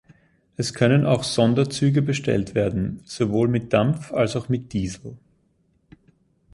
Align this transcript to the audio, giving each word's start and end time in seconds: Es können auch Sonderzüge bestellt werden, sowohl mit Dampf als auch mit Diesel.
Es 0.57 0.73
können 0.73 1.05
auch 1.05 1.23
Sonderzüge 1.23 2.01
bestellt 2.01 2.55
werden, 2.55 3.01
sowohl 3.03 3.47
mit 3.47 3.71
Dampf 3.71 4.11
als 4.11 4.35
auch 4.35 4.49
mit 4.49 4.73
Diesel. 4.73 5.15